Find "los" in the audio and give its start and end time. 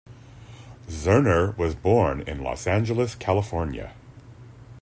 2.41-2.65